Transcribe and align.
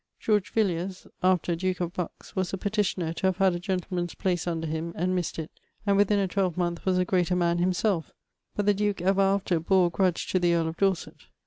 George 0.19 0.49
Villiers 0.51 1.05
(after, 1.21 1.55
duke 1.55 1.79
of 1.79 1.93
Bucks) 1.93 2.35
was 2.35 2.51
a 2.51 2.57
petioner 2.57 3.13
to 3.13 3.27
have 3.27 3.37
had 3.37 3.53
a 3.53 3.59
gentleman's 3.59 4.15
place 4.15 4.47
under 4.47 4.65
him, 4.65 4.93
and 4.95 5.13
miss't 5.13 5.37
it, 5.37 5.51
and 5.85 5.95
within 5.95 6.17
a 6.17 6.27
12 6.27 6.57
moneth 6.57 6.83
was 6.87 6.97
a 6.97 7.05
greater 7.05 7.35
man 7.35 7.59
himselfe; 7.59 8.11
but 8.55 8.65
the 8.65 8.73
duke 8.73 8.99
ever 8.99 9.21
after 9.21 9.59
bore 9.59 9.85
a 9.85 9.89
grudge 9.91 10.25
to 10.25 10.39
the 10.39 10.55
earl 10.55 10.67
of 10.67 10.77
Dorset. 10.77 11.27